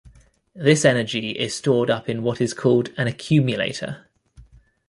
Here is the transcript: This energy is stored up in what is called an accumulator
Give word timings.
This 0.55 0.83
energy 0.83 1.29
is 1.29 1.53
stored 1.53 1.91
up 1.91 2.09
in 2.09 2.23
what 2.23 2.41
is 2.41 2.55
called 2.55 2.89
an 2.97 3.05
accumulator 3.05 4.07